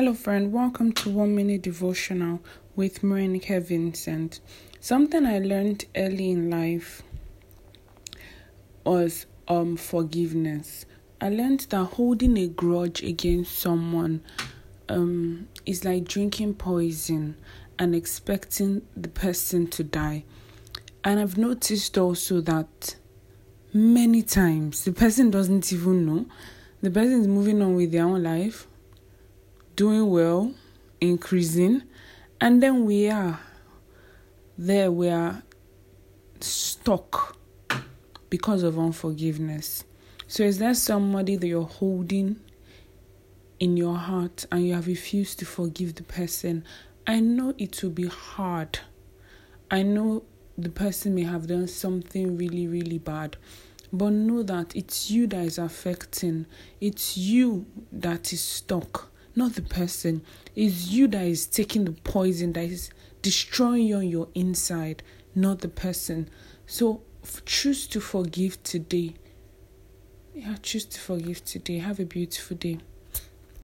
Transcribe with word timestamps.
Hello, 0.00 0.14
friend. 0.14 0.50
Welcome 0.50 0.92
to 0.92 1.10
One 1.10 1.36
Minute 1.36 1.60
Devotional 1.60 2.40
with 2.74 3.02
Marinike 3.02 3.62
Vincent. 3.62 4.40
Something 4.80 5.26
I 5.26 5.40
learned 5.40 5.84
early 5.94 6.30
in 6.30 6.48
life 6.48 7.02
was 8.82 9.26
um 9.46 9.76
forgiveness. 9.76 10.86
I 11.20 11.28
learned 11.28 11.66
that 11.68 11.84
holding 11.84 12.38
a 12.38 12.46
grudge 12.48 13.02
against 13.02 13.58
someone 13.58 14.22
um 14.88 15.48
is 15.66 15.84
like 15.84 16.08
drinking 16.08 16.54
poison 16.54 17.36
and 17.78 17.94
expecting 17.94 18.80
the 18.96 19.08
person 19.08 19.66
to 19.66 19.84
die. 19.84 20.24
And 21.04 21.20
I've 21.20 21.36
noticed 21.36 21.98
also 21.98 22.40
that 22.40 22.96
many 23.74 24.22
times 24.22 24.82
the 24.82 24.92
person 24.92 25.30
doesn't 25.30 25.70
even 25.74 26.06
know. 26.06 26.24
The 26.80 26.90
person 26.90 27.20
is 27.20 27.28
moving 27.28 27.60
on 27.60 27.74
with 27.74 27.92
their 27.92 28.04
own 28.06 28.22
life 28.22 28.66
doing 29.80 30.10
well, 30.10 30.52
increasing, 31.00 31.82
and 32.38 32.62
then 32.62 32.84
we 32.84 33.08
are 33.08 33.40
there, 34.58 34.92
we 34.92 35.08
are 35.08 35.42
stuck 36.38 37.38
because 38.28 38.62
of 38.62 38.78
unforgiveness. 38.78 39.84
So, 40.26 40.42
is 40.42 40.58
there 40.58 40.74
somebody 40.74 41.36
that 41.36 41.46
you're 41.46 41.62
holding 41.62 42.40
in 43.58 43.78
your 43.78 43.96
heart 43.96 44.44
and 44.52 44.66
you 44.66 44.74
have 44.74 44.86
refused 44.86 45.38
to 45.38 45.46
forgive 45.46 45.94
the 45.94 46.02
person? 46.02 46.62
I 47.06 47.20
know 47.20 47.54
it 47.56 47.82
will 47.82 47.88
be 47.88 48.08
hard. 48.08 48.80
I 49.70 49.82
know 49.82 50.24
the 50.58 50.68
person 50.68 51.14
may 51.14 51.24
have 51.24 51.46
done 51.46 51.68
something 51.68 52.36
really, 52.36 52.68
really 52.68 52.98
bad. 52.98 53.38
But 53.90 54.10
know 54.10 54.42
that 54.42 54.76
it's 54.76 55.10
you 55.10 55.26
that 55.28 55.42
is 55.42 55.56
affecting, 55.56 56.44
it's 56.82 57.16
you 57.16 57.64
that 57.90 58.30
is 58.34 58.42
stuck 58.42 59.09
not 59.40 59.54
the 59.54 59.62
person. 59.62 60.20
It's 60.54 60.90
you 60.90 61.08
that 61.08 61.24
is 61.24 61.46
taking 61.46 61.86
the 61.86 61.92
poison 61.92 62.52
that 62.52 62.64
is 62.64 62.90
destroying 63.22 63.86
you 63.86 63.96
on 63.96 64.08
your 64.08 64.28
inside, 64.34 65.02
not 65.34 65.60
the 65.60 65.68
person. 65.68 66.28
So 66.66 67.00
choose 67.46 67.86
to 67.86 68.00
forgive 68.00 68.62
today. 68.62 69.14
Yeah, 70.34 70.56
choose 70.62 70.84
to 70.84 71.00
forgive 71.00 71.42
today. 71.42 71.78
Have 71.78 71.98
a 72.00 72.04
beautiful 72.04 72.58
day. 72.58 72.80